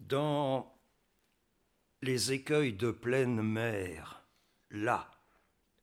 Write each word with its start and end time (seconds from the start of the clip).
Dans 0.00 0.74
les 2.02 2.32
écueils 2.32 2.72
de 2.72 2.90
pleine 2.90 3.42
mer, 3.42 4.22
là 4.70 5.10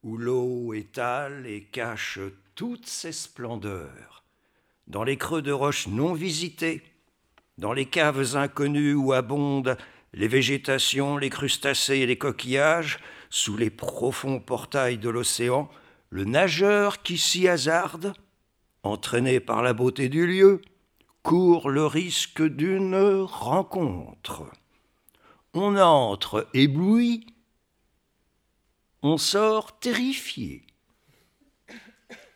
où 0.02 0.18
l'eau 0.18 0.74
étale 0.74 1.46
et 1.46 1.64
cache 1.64 2.20
toutes 2.56 2.88
ses 2.88 3.12
splendeurs, 3.12 4.24
dans 4.88 5.04
les 5.04 5.18
creux 5.18 5.42
de 5.42 5.52
roches 5.52 5.88
non 5.88 6.14
visités, 6.14 6.82
dans 7.58 7.74
les 7.74 7.86
caves 7.86 8.36
inconnues 8.36 8.96
où 8.96 9.14
abondent 9.14 9.78
les 10.14 10.28
végétations, 10.28 11.18
les 11.18 11.30
crustacés 11.30 11.98
et 11.98 12.06
les 12.08 12.18
coquillages, 12.18 13.00
sous 13.30 13.56
les 13.56 13.70
profonds 13.70 14.40
portails 14.40 14.98
de 14.98 15.10
l'océan, 15.10 15.70
le 16.10 16.26
nageur 16.26 17.04
qui 17.04 17.18
s'y 17.18 17.48
hasarde, 17.48 18.14
entraîné 18.84 19.40
par 19.40 19.62
la 19.62 19.74
beauté 19.74 20.10
du 20.10 20.26
lieu, 20.26 20.62
court 21.28 21.70
le 21.70 21.86
risque 21.86 22.42
d'une 22.42 22.96
rencontre. 23.26 24.46
On 25.54 25.76
entre 25.76 26.48
ébloui, 26.54 27.28
on 29.04 29.18
sort 29.18 29.78
terrifié. 29.78 30.66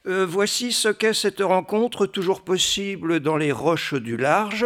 Euh, 0.08 0.26
voici 0.26 0.74
ce 0.74 0.90
qu'est 0.90 1.14
cette 1.14 1.40
rencontre 1.40 2.06
toujours 2.06 2.42
possible 2.42 3.22
dans 3.22 3.38
les 3.38 3.54
roches 3.54 3.94
du 3.94 4.18
large. 4.18 4.66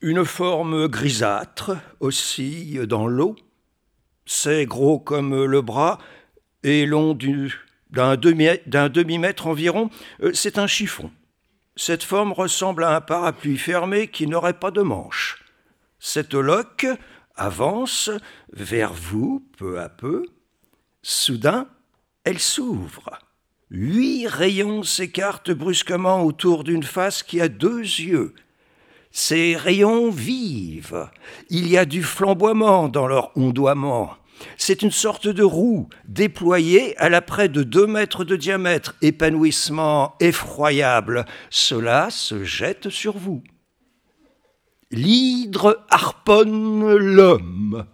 Une 0.00 0.24
forme 0.24 0.88
grisâtre 0.88 1.76
oscille 2.00 2.84
dans 2.88 3.06
l'eau. 3.06 3.36
C'est 4.24 4.66
gros 4.66 4.98
comme 4.98 5.44
le 5.44 5.62
bras 5.62 5.98
et 6.64 6.84
long 6.84 7.16
d'un 7.90 8.16
demi-mètre 8.16 9.46
environ. 9.46 9.88
Euh, 10.20 10.32
c'est 10.34 10.58
un 10.58 10.66
chiffon. 10.66 11.12
Cette 11.76 12.02
forme 12.02 12.32
ressemble 12.32 12.84
à 12.84 12.96
un 12.96 13.00
parapluie 13.02 13.58
fermé 13.58 14.08
qui 14.08 14.26
n'aurait 14.26 14.58
pas 14.58 14.70
de 14.70 14.80
manche. 14.80 15.44
Cette 15.98 16.34
loque 16.34 16.86
avance 17.36 18.10
vers 18.52 18.94
vous 18.94 19.46
peu 19.58 19.78
à 19.78 19.90
peu. 19.90 20.24
Soudain, 21.02 21.68
elle 22.24 22.38
s'ouvre. 22.38 23.18
Huit 23.70 24.26
rayons 24.26 24.82
s'écartent 24.82 25.50
brusquement 25.50 26.22
autour 26.22 26.64
d'une 26.64 26.82
face 26.82 27.22
qui 27.22 27.40
a 27.40 27.48
deux 27.48 27.80
yeux. 27.80 28.34
Ces 29.10 29.56
rayons 29.56 30.10
vivent. 30.10 31.08
Il 31.50 31.68
y 31.68 31.76
a 31.76 31.84
du 31.84 32.02
flamboiement 32.02 32.88
dans 32.88 33.06
leur 33.06 33.36
ondoiement. 33.36 34.16
C'est 34.56 34.82
une 34.82 34.90
sorte 34.90 35.28
de 35.28 35.42
roue 35.42 35.88
déployée 36.06 36.96
à 36.98 37.08
la 37.08 37.20
près 37.22 37.48
de 37.48 37.62
deux 37.62 37.86
mètres 37.86 38.24
de 38.24 38.36
diamètre, 38.36 38.94
épanouissement 39.02 40.14
effroyable. 40.20 41.24
Cela 41.50 42.10
se 42.10 42.44
jette 42.44 42.88
sur 42.90 43.16
vous. 43.16 43.42
L'hydre 44.90 45.84
harponne 45.90 46.94
l'homme. 46.94 47.86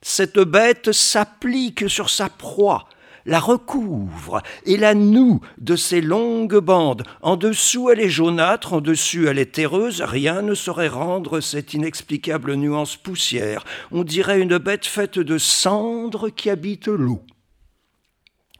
Cette 0.00 0.40
bête 0.40 0.92
s'applique 0.92 1.88
sur 1.88 2.10
sa 2.10 2.28
proie, 2.28 2.88
la 3.24 3.40
recouvre 3.40 4.42
et 4.64 4.76
la 4.76 4.94
noue 4.94 5.40
de 5.58 5.76
ses 5.76 6.00
longues 6.00 6.58
bandes. 6.58 7.04
En 7.20 7.36
dessous, 7.36 7.90
elle 7.90 8.00
est 8.00 8.08
jaunâtre, 8.08 8.72
en 8.72 8.80
dessus, 8.80 9.28
elle 9.28 9.38
est 9.38 9.52
terreuse. 9.52 10.02
Rien 10.02 10.42
ne 10.42 10.54
saurait 10.54 10.88
rendre 10.88 11.40
cette 11.40 11.74
inexplicable 11.74 12.54
nuance 12.54 12.96
poussière. 12.96 13.64
On 13.90 14.04
dirait 14.04 14.40
une 14.40 14.58
bête 14.58 14.86
faite 14.86 15.18
de 15.18 15.38
cendres 15.38 16.30
qui 16.30 16.50
habite 16.50 16.88
l'eau. 16.88 17.22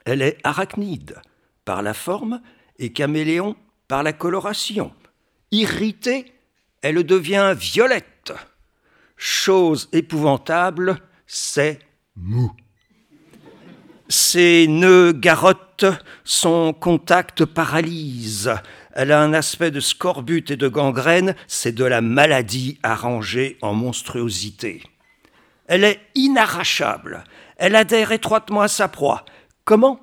Elle 0.04 0.22
est 0.22 0.38
arachnide 0.44 1.20
par 1.64 1.82
la 1.82 1.94
forme 1.94 2.40
et 2.78 2.92
caméléon 2.92 3.56
par 3.88 4.02
la 4.02 4.12
coloration. 4.12 4.92
Irritée, 5.50 6.32
elle 6.80 7.04
devient 7.04 7.54
violette. 7.56 8.32
Chose 9.16 9.88
épouvantable, 9.92 10.98
c'est 11.26 11.78
mou. 12.16 12.52
Ses 14.12 14.66
nœuds 14.68 15.14
garrottent, 15.14 15.86
son 16.22 16.74
contact 16.74 17.46
paralyse. 17.46 18.52
Elle 18.92 19.10
a 19.10 19.22
un 19.22 19.32
aspect 19.32 19.70
de 19.70 19.80
scorbut 19.80 20.50
et 20.50 20.56
de 20.56 20.68
gangrène, 20.68 21.34
c'est 21.46 21.74
de 21.74 21.86
la 21.86 22.02
maladie 22.02 22.78
arrangée 22.82 23.56
en 23.62 23.72
monstruosité. 23.72 24.82
Elle 25.66 25.84
est 25.84 25.98
inarrachable, 26.14 27.24
elle 27.56 27.74
adhère 27.74 28.12
étroitement 28.12 28.60
à 28.60 28.68
sa 28.68 28.86
proie. 28.86 29.24
Comment? 29.64 29.98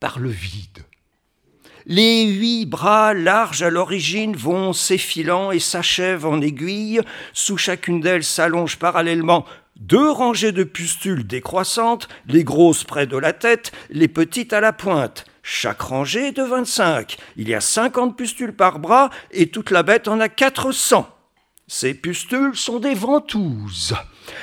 Par 0.00 0.18
le 0.18 0.28
vide. 0.28 0.84
Les 1.86 2.26
huit 2.26 2.66
bras 2.66 3.14
larges 3.14 3.62
à 3.62 3.70
l'origine 3.70 4.36
vont 4.36 4.74
s'effilant 4.74 5.50
et 5.50 5.60
s'achèvent 5.60 6.26
en 6.26 6.42
aiguille. 6.42 7.00
Sous 7.32 7.56
chacune 7.56 8.02
d'elles 8.02 8.22
s'allonge 8.22 8.78
parallèlement 8.78 9.46
deux 9.76 10.10
rangées 10.10 10.52
de 10.52 10.64
pustules 10.64 11.26
décroissantes, 11.26 12.08
les 12.26 12.44
grosses 12.44 12.84
près 12.84 13.06
de 13.06 13.16
la 13.16 13.32
tête, 13.32 13.72
les 13.90 14.08
petites 14.08 14.52
à 14.52 14.60
la 14.60 14.72
pointe. 14.72 15.24
Chaque 15.42 15.82
rangée 15.82 16.32
de 16.32 16.42
25. 16.42 17.18
Il 17.36 17.48
y 17.48 17.54
a 17.54 17.60
50 17.60 18.16
pustules 18.16 18.54
par 18.54 18.78
bras 18.78 19.10
et 19.30 19.48
toute 19.48 19.70
la 19.70 19.82
bête 19.82 20.08
en 20.08 20.20
a 20.20 20.28
400. 20.28 21.06
Ces 21.66 21.94
pustules 21.94 22.56
sont 22.56 22.78
des 22.78 22.94
ventouses. 22.94 23.94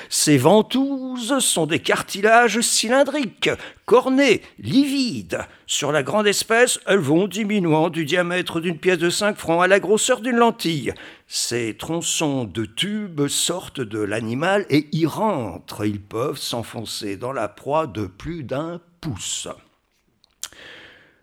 Ces 0.09 0.37
ventouses 0.37 1.39
sont 1.39 1.65
des 1.65 1.79
cartilages 1.79 2.61
cylindriques, 2.61 3.49
cornés, 3.85 4.41
livides. 4.59 5.39
Sur 5.65 5.91
la 5.91 6.03
grande 6.03 6.27
espèce, 6.27 6.79
elles 6.85 6.99
vont 6.99 7.27
diminuant 7.27 7.89
du 7.89 8.05
diamètre 8.05 8.59
d'une 8.59 8.77
pièce 8.77 8.97
de 8.97 9.09
5 9.09 9.37
francs 9.37 9.63
à 9.63 9.67
la 9.67 9.79
grosseur 9.79 10.21
d'une 10.21 10.37
lentille. 10.37 10.93
Ces 11.27 11.75
tronçons 11.77 12.43
de 12.43 12.65
tubes 12.65 13.27
sortent 13.27 13.81
de 13.81 13.99
l'animal 13.99 14.65
et 14.69 14.87
y 14.91 15.05
rentrent. 15.05 15.85
Ils 15.85 16.01
peuvent 16.01 16.37
s'enfoncer 16.37 17.17
dans 17.17 17.33
la 17.33 17.47
proie 17.47 17.87
de 17.87 18.05
plus 18.05 18.43
d'un 18.43 18.81
pouce. 18.99 19.47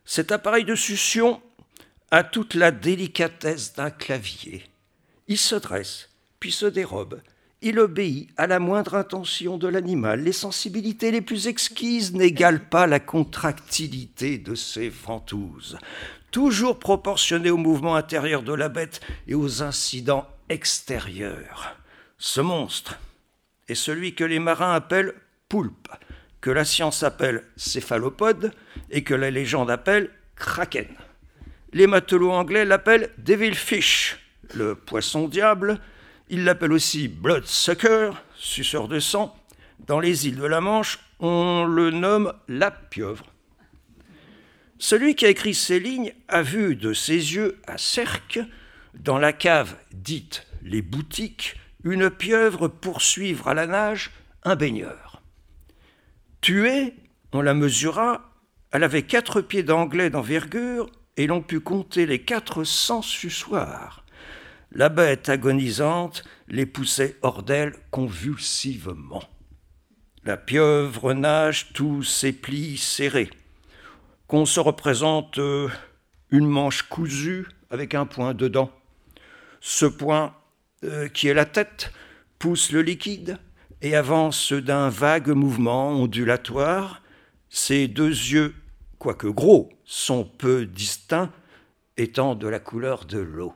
Cet 0.04 0.32
appareil 0.32 0.64
de 0.64 0.74
succion 0.74 1.40
a 2.10 2.24
toute 2.24 2.54
la 2.54 2.70
délicatesse 2.70 3.74
d'un 3.74 3.90
clavier. 3.90 4.64
Il 5.28 5.36
se 5.36 5.54
dresse, 5.54 6.08
puis 6.40 6.50
se 6.50 6.64
dérobe. 6.64 7.20
Il 7.60 7.80
obéit 7.80 8.30
à 8.36 8.46
la 8.46 8.60
moindre 8.60 8.94
intention 8.94 9.58
de 9.58 9.66
l'animal. 9.66 10.22
Les 10.22 10.32
sensibilités 10.32 11.10
les 11.10 11.20
plus 11.20 11.48
exquises 11.48 12.14
n'égalent 12.14 12.60
pas 12.70 12.86
la 12.86 13.00
contractilité 13.00 14.38
de 14.38 14.54
ses 14.54 14.88
ventouses, 14.88 15.76
toujours 16.30 16.78
proportionnées 16.78 17.50
au 17.50 17.56
mouvement 17.56 17.96
intérieur 17.96 18.42
de 18.42 18.52
la 18.52 18.68
bête 18.68 19.00
et 19.26 19.34
aux 19.34 19.62
incidents 19.62 20.28
extérieurs. 20.48 21.76
Ce 22.18 22.40
monstre 22.40 22.98
est 23.68 23.74
celui 23.74 24.14
que 24.14 24.24
les 24.24 24.38
marins 24.38 24.74
appellent 24.74 25.14
poulpe, 25.48 25.88
que 26.40 26.50
la 26.50 26.64
science 26.64 27.02
appelle 27.02 27.44
céphalopode 27.56 28.52
et 28.90 29.02
que 29.02 29.14
la 29.14 29.30
légende 29.30 29.70
appelle 29.70 30.10
kraken. 30.36 30.86
Les 31.72 31.88
matelots 31.88 32.30
anglais 32.30 32.64
l'appellent 32.64 33.10
devilfish 33.18 34.16
le 34.54 34.74
poisson 34.74 35.28
diable. 35.28 35.80
Il 36.30 36.44
l'appelle 36.44 36.72
aussi 36.72 37.08
bloodsucker, 37.08 38.10
suceur 38.36 38.88
de 38.88 39.00
sang. 39.00 39.34
Dans 39.86 40.00
les 40.00 40.28
îles 40.28 40.36
de 40.36 40.46
la 40.46 40.60
Manche, 40.60 40.98
on 41.20 41.64
le 41.64 41.90
nomme 41.90 42.34
la 42.48 42.70
pieuvre. 42.70 43.26
Celui 44.78 45.14
qui 45.14 45.24
a 45.26 45.30
écrit 45.30 45.54
ces 45.54 45.80
lignes 45.80 46.12
a 46.28 46.42
vu 46.42 46.76
de 46.76 46.92
ses 46.92 47.34
yeux 47.34 47.58
à 47.66 47.78
Cerque, 47.78 48.40
dans 48.94 49.18
la 49.18 49.32
cave 49.32 49.76
dite 49.92 50.46
les 50.62 50.82
boutiques, 50.82 51.56
une 51.82 52.10
pieuvre 52.10 52.68
poursuivre 52.68 53.48
à 53.48 53.54
la 53.54 53.66
nage 53.66 54.10
un 54.44 54.54
baigneur. 54.54 55.22
Tuée, 56.40 56.94
on 57.32 57.40
la 57.40 57.54
mesura, 57.54 58.34
elle 58.70 58.84
avait 58.84 59.02
quatre 59.02 59.40
pieds 59.40 59.62
d'anglais 59.62 60.10
d'envergure 60.10 60.90
et 61.16 61.26
l'on 61.26 61.42
put 61.42 61.60
compter 61.60 62.06
les 62.06 62.22
quatre 62.22 62.64
cents 62.64 63.02
suçoirs. 63.02 64.04
La 64.70 64.90
bête 64.90 65.30
agonisante 65.30 66.24
les 66.46 66.66
poussait 66.66 67.16
hors 67.22 67.42
d'elle 67.42 67.74
convulsivement. 67.90 69.22
La 70.24 70.36
pieuvre 70.36 71.14
nage 71.14 71.72
tous 71.72 72.02
ses 72.02 72.32
plis 72.32 72.76
serrés. 72.76 73.30
Qu'on 74.26 74.44
se 74.44 74.60
représente 74.60 75.38
euh, 75.38 75.68
une 76.30 76.46
manche 76.46 76.82
cousue 76.82 77.46
avec 77.70 77.94
un 77.94 78.04
point 78.04 78.34
dedans. 78.34 78.70
Ce 79.60 79.86
point, 79.86 80.34
euh, 80.84 81.08
qui 81.08 81.28
est 81.28 81.34
la 81.34 81.46
tête, 81.46 81.90
pousse 82.38 82.70
le 82.70 82.82
liquide 82.82 83.38
et 83.80 83.96
avance 83.96 84.52
d'un 84.52 84.90
vague 84.90 85.28
mouvement 85.28 85.92
ondulatoire. 85.92 87.00
Ses 87.48 87.88
deux 87.88 88.10
yeux, 88.10 88.54
quoique 88.98 89.28
gros, 89.28 89.70
sont 89.86 90.24
peu 90.24 90.66
distincts, 90.66 91.32
étant 91.96 92.34
de 92.34 92.46
la 92.46 92.60
couleur 92.60 93.06
de 93.06 93.18
l'eau. 93.18 93.54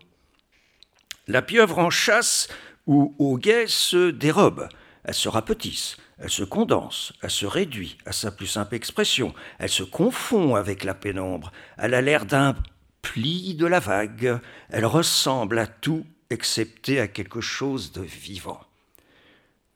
La 1.28 1.40
pieuvre 1.40 1.78
en 1.78 1.90
chasse 1.90 2.48
ou 2.88 3.14
au 3.18 3.38
guet 3.38 3.66
se 3.68 4.10
dérobe, 4.10 4.68
elle 5.04 5.14
se 5.14 5.28
rapetisse, 5.28 5.96
elle 6.18 6.30
se 6.30 6.42
condense, 6.42 7.12
elle 7.22 7.30
se 7.30 7.46
réduit 7.46 7.96
à 8.06 8.12
sa 8.12 8.32
plus 8.32 8.48
simple 8.48 8.74
expression, 8.74 9.32
elle 9.60 9.68
se 9.68 9.84
confond 9.84 10.56
avec 10.56 10.82
la 10.82 10.94
pénombre, 10.94 11.52
elle 11.78 11.94
a 11.94 12.00
l'air 12.00 12.26
d'un 12.26 12.56
pli 13.02 13.54
de 13.54 13.66
la 13.66 13.78
vague, 13.78 14.40
elle 14.68 14.86
ressemble 14.86 15.60
à 15.60 15.68
tout 15.68 16.04
excepté 16.30 16.98
à 16.98 17.06
quelque 17.06 17.40
chose 17.40 17.92
de 17.92 18.02
vivant. 18.02 18.60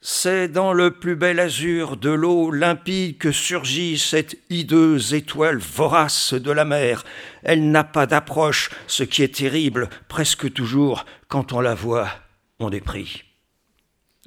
C'est 0.08 0.46
dans 0.46 0.72
le 0.72 0.92
plus 0.92 1.16
bel 1.16 1.40
azur 1.40 1.96
de 1.96 2.10
l'eau 2.10 2.52
limpide 2.52 3.18
que 3.18 3.32
surgit 3.32 3.98
cette 3.98 4.38
hideuse 4.50 5.14
étoile 5.14 5.58
vorace 5.58 6.32
de 6.32 6.52
la 6.52 6.64
mer. 6.64 7.04
Elle 7.42 7.72
n'a 7.72 7.82
pas 7.82 8.06
d'approche, 8.06 8.70
ce 8.86 9.02
qui 9.02 9.24
est 9.24 9.34
terrible 9.34 9.90
presque 10.06 10.52
toujours 10.52 11.06
quand 11.26 11.52
on 11.52 11.60
la 11.60 11.74
voit, 11.74 12.08
on 12.60 12.70
est 12.70 12.80
pris. 12.80 13.24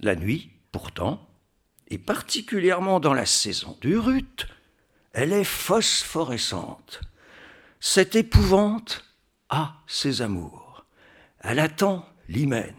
La 0.01 0.17
nuit, 0.17 0.51
pourtant, 0.73 1.25
et 1.87 1.97
particulièrement 1.97 2.99
dans 2.99 3.13
la 3.13 3.25
saison 3.25 3.77
du 3.79 3.97
rut, 3.97 4.49
elle 5.13 5.31
est 5.31 5.45
phosphorescente. 5.45 6.99
Cette 7.79 8.17
épouvante 8.17 9.05
a 9.47 9.75
ses 9.87 10.21
amours. 10.21 10.83
Elle 11.39 11.59
attend 11.59 12.05
l'hymen. 12.27 12.75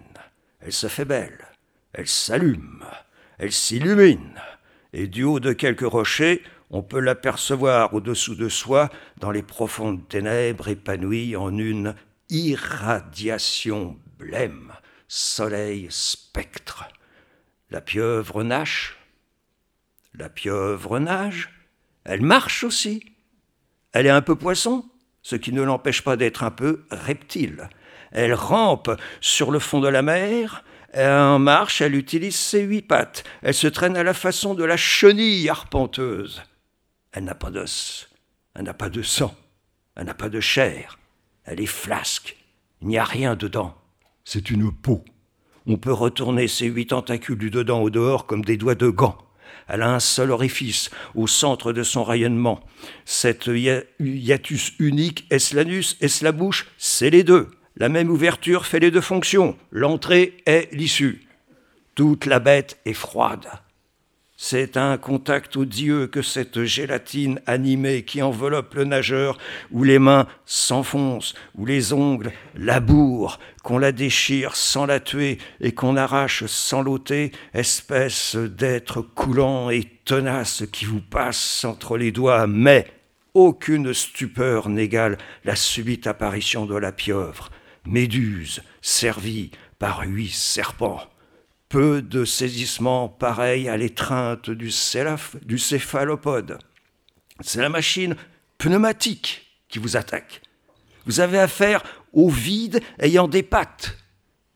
Elle 0.60 0.74
se 0.74 0.88
fait 0.88 1.06
belle. 1.06 1.49
Elle 1.92 2.06
s'allume. 2.06 2.84
Elle 3.38 3.52
s'illumine. 3.52 4.40
Et 4.92 5.06
du 5.06 5.24
haut 5.24 5.40
de 5.40 5.52
quelques 5.52 5.80
rochers, 5.80 6.42
on 6.70 6.82
peut 6.82 7.00
l'apercevoir 7.00 7.94
au-dessous 7.94 8.34
de 8.34 8.48
soi 8.48 8.90
dans 9.18 9.30
les 9.30 9.42
profondes 9.42 10.06
ténèbres 10.08 10.68
épanouies 10.68 11.36
en 11.36 11.56
une 11.56 11.94
irradiation 12.28 13.98
blême, 14.18 14.72
soleil 15.08 15.88
spectre. 15.90 16.84
La 17.70 17.80
pieuvre 17.80 18.42
nage. 18.42 18.98
La 20.14 20.28
pieuvre 20.28 20.98
nage. 20.98 21.50
Elle 22.04 22.22
marche 22.22 22.64
aussi. 22.64 23.04
Elle 23.92 24.06
est 24.06 24.10
un 24.10 24.22
peu 24.22 24.36
poisson, 24.36 24.84
ce 25.22 25.36
qui 25.36 25.52
ne 25.52 25.62
l'empêche 25.62 26.02
pas 26.02 26.16
d'être 26.16 26.44
un 26.44 26.50
peu 26.50 26.84
reptile. 26.90 27.68
Elle 28.12 28.34
rampe 28.34 28.90
sur 29.20 29.50
le 29.50 29.58
fond 29.58 29.80
de 29.80 29.88
la 29.88 30.02
mer, 30.02 30.64
en 30.96 31.38
marche, 31.38 31.80
elle 31.80 31.94
utilise 31.94 32.36
ses 32.36 32.62
huit 32.62 32.82
pattes, 32.82 33.24
elle 33.42 33.54
se 33.54 33.66
traîne 33.66 33.96
à 33.96 34.02
la 34.02 34.14
façon 34.14 34.54
de 34.54 34.64
la 34.64 34.76
chenille 34.76 35.48
arpenteuse. 35.48 36.42
Elle 37.12 37.24
n'a 37.24 37.34
pas 37.34 37.50
d'os, 37.50 38.08
elle 38.54 38.64
n'a 38.64 38.74
pas 38.74 38.90
de 38.90 39.02
sang, 39.02 39.34
elle 39.96 40.06
n'a 40.06 40.14
pas 40.14 40.28
de 40.28 40.40
chair, 40.40 40.98
elle 41.44 41.60
est 41.60 41.66
flasque, 41.66 42.36
il 42.82 42.88
n'y 42.88 42.98
a 42.98 43.04
rien 43.04 43.36
dedans, 43.36 43.76
c'est 44.24 44.50
une 44.50 44.72
peau. 44.72 45.04
On 45.66 45.76
peut 45.76 45.92
retourner 45.92 46.48
ses 46.48 46.66
huit 46.66 46.86
tentacules 46.86 47.38
du 47.38 47.50
dedans 47.50 47.80
au 47.80 47.90
dehors 47.90 48.26
comme 48.26 48.44
des 48.44 48.56
doigts 48.56 48.74
de 48.74 48.88
gants. 48.88 49.18
Elle 49.68 49.82
a 49.82 49.94
un 49.94 50.00
seul 50.00 50.30
orifice 50.32 50.90
au 51.14 51.26
centre 51.26 51.72
de 51.72 51.82
son 51.82 52.02
rayonnement. 52.02 52.60
Cette 53.04 53.48
hiatus 54.00 54.72
unique, 54.78 55.26
est-ce 55.30 55.54
l'anus, 55.54 55.96
est-ce 56.00 56.24
la 56.24 56.32
bouche? 56.32 56.66
C'est 56.76 57.10
les 57.10 57.22
deux. 57.22 57.50
La 57.80 57.88
même 57.88 58.10
ouverture 58.10 58.66
fait 58.66 58.78
les 58.78 58.90
deux 58.90 59.00
fonctions. 59.00 59.56
L'entrée 59.72 60.36
est 60.44 60.68
l'issue. 60.70 61.22
Toute 61.94 62.26
la 62.26 62.38
bête 62.38 62.78
est 62.84 62.92
froide. 62.92 63.46
C'est 64.36 64.76
un 64.76 64.98
contact 64.98 65.56
odieux 65.56 66.06
que 66.06 66.20
cette 66.20 66.64
gélatine 66.64 67.40
animée 67.46 68.02
qui 68.02 68.20
enveloppe 68.20 68.74
le 68.74 68.84
nageur, 68.84 69.38
où 69.70 69.82
les 69.82 69.98
mains 69.98 70.26
s'enfoncent, 70.44 71.32
où 71.56 71.64
les 71.64 71.94
ongles 71.94 72.32
labourent, 72.54 73.38
qu'on 73.62 73.78
la 73.78 73.92
déchire 73.92 74.56
sans 74.56 74.84
la 74.84 75.00
tuer 75.00 75.38
et 75.62 75.72
qu'on 75.72 75.96
arrache 75.96 76.44
sans 76.44 76.82
l'ôter, 76.82 77.32
espèce 77.54 78.36
d'être 78.36 79.00
coulant 79.00 79.70
et 79.70 79.84
tenace 80.04 80.64
qui 80.70 80.84
vous 80.84 81.00
passe 81.00 81.64
entre 81.64 81.96
les 81.96 82.12
doigts, 82.12 82.46
mais 82.46 82.86
aucune 83.32 83.94
stupeur 83.94 84.68
n'égale 84.68 85.16
la 85.44 85.56
subite 85.56 86.06
apparition 86.06 86.66
de 86.66 86.76
la 86.76 86.92
pieuvre, 86.92 87.50
méduse 87.84 88.62
servie 88.82 89.50
par 89.78 90.00
huit 90.00 90.30
serpents 90.30 91.00
peu 91.70 92.02
de 92.02 92.24
saisissements 92.24 93.08
pareils 93.08 93.68
à 93.68 93.76
l'étreinte 93.76 94.50
du, 94.50 94.70
du 95.44 95.58
céphalopode. 95.58 96.58
C'est 97.40 97.60
la 97.60 97.68
machine 97.68 98.16
pneumatique 98.58 99.46
qui 99.68 99.78
vous 99.78 99.96
attaque. 99.96 100.42
Vous 101.06 101.20
avez 101.20 101.38
affaire 101.38 101.82
au 102.12 102.28
vide 102.28 102.82
ayant 102.98 103.28
des 103.28 103.44
pattes, 103.44 103.96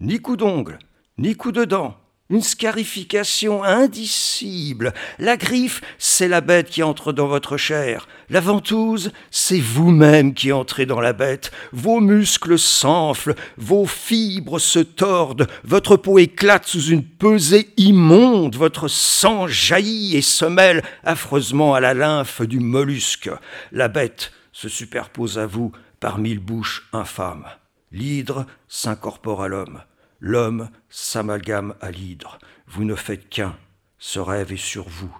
ni 0.00 0.19
coup 0.19 0.37
d'ongle, 0.37 0.79
ni 1.17 1.37
coup 1.37 1.53
de 1.53 1.65
dents, 1.65 1.97
une 2.31 2.43
scarification 2.43 3.62
indicible. 3.62 4.94
La 5.19 5.37
griffe, 5.37 5.82
c'est 5.99 6.29
la 6.29 6.41
bête 6.41 6.71
qui 6.71 6.82
entre 6.82 7.12
dans 7.12 7.26
votre 7.26 7.56
chair. 7.56 8.09
La 8.31 8.41
ventouse, 8.41 9.12
c'est 9.31 9.61
vous-même 9.61 10.32
qui 10.32 10.50
entrez 10.50 10.87
dans 10.87 11.00
la 11.00 11.12
bête. 11.12 11.53
Vos 11.73 12.00
muscles 12.00 12.59
s'enflent, 12.59 13.35
vos 13.59 13.87
fibres 13.87 14.59
se 14.59 14.79
tordent, 14.79 15.47
votre 15.65 15.97
peau 15.97 16.19
éclate 16.19 16.67
sous 16.67 16.87
une 16.87 17.05
pesée 17.05 17.69
immonde, 17.76 18.56
votre 18.56 18.88
sang 18.88 19.47
jaillit 19.47 20.17
et 20.17 20.23
se 20.23 20.47
mêle 20.47 20.82
affreusement 21.05 21.75
à 21.75 21.81
la 21.81 21.93
lymphe 21.93 22.41
du 22.41 22.59
mollusque. 22.59 23.31
La 23.71 23.88
bête 23.88 24.32
se 24.53 24.71
superpose 24.71 25.38
à 25.38 25.47
vous 25.47 25.73
par 26.00 26.19
mille 26.19 26.41
bouches 26.41 26.88
infâmes. 26.93 27.47
L'hydre 27.93 28.47
s'incorpore 28.67 29.43
à 29.43 29.49
l'homme. 29.49 29.82
L'homme 30.20 30.70
s'amalgame 30.88 31.75
à 31.81 31.90
l'hydre. 31.90 32.38
Vous 32.66 32.84
ne 32.84 32.94
faites 32.94 33.28
qu'un. 33.28 33.56
Ce 33.99 34.19
rêve 34.19 34.52
est 34.52 34.56
sur 34.56 34.88
vous. 34.88 35.14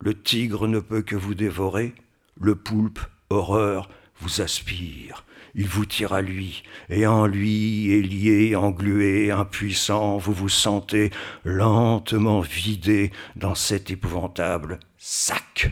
Le 0.00 0.20
tigre 0.20 0.66
ne 0.68 0.80
peut 0.80 1.02
que 1.02 1.16
vous 1.16 1.34
dévorer. 1.34 1.94
Le 2.40 2.54
poulpe, 2.54 3.00
horreur, 3.30 3.88
vous 4.20 4.40
aspire. 4.40 5.24
Il 5.54 5.68
vous 5.68 5.84
tire 5.84 6.14
à 6.14 6.22
lui, 6.22 6.62
et 6.88 7.06
en 7.06 7.26
lui, 7.26 8.02
lié, 8.02 8.56
englué, 8.56 9.30
impuissant, 9.30 10.16
vous 10.16 10.32
vous 10.32 10.48
sentez 10.48 11.10
lentement 11.44 12.40
vidé 12.40 13.12
dans 13.36 13.54
cet 13.54 13.90
épouvantable 13.90 14.80
sac. 14.96 15.70